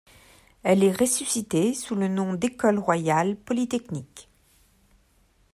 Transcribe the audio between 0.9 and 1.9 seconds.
ressuscitée le